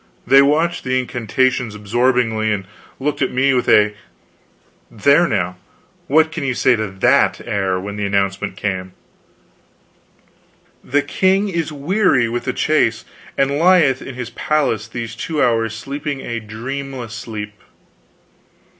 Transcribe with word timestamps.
They 0.25 0.41
watched 0.41 0.83
the 0.83 0.99
incantations 0.99 1.75
absorbingly, 1.75 2.51
and 2.51 2.65
looked 2.99 3.21
at 3.21 3.29
me 3.31 3.53
with 3.53 3.69
a 3.69 3.93
"There, 4.89 5.27
now, 5.27 5.57
what 6.07 6.31
can 6.31 6.43
you 6.43 6.55
say 6.55 6.75
to 6.75 6.87
that?" 6.87 7.39
air, 7.45 7.79
when 7.79 7.97
the 7.97 8.05
announcement 8.07 8.57
came: 8.57 8.93
"The 10.83 11.03
king 11.03 11.49
is 11.49 11.71
weary 11.71 12.27
with 12.27 12.45
the 12.45 12.51
chase, 12.53 13.05
and 13.37 13.59
lieth 13.59 14.01
in 14.01 14.15
his 14.15 14.31
palace 14.31 14.87
these 14.87 15.15
two 15.15 15.39
hours 15.39 15.75
sleeping 15.75 16.21
a 16.21 16.39
dreamless 16.39 17.13
sleep." 17.13 17.53